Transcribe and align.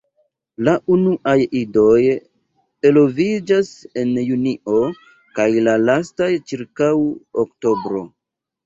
La 0.67 0.71
unuaj 0.95 1.35
idoj 1.59 1.99
eloviĝas 2.91 3.71
en 4.05 4.11
Junio 4.31 4.83
kaj 5.39 5.49
la 5.69 5.79
lastaj 5.87 6.33
ĉirkaŭ 6.51 6.95
Oktobro. 7.47 8.07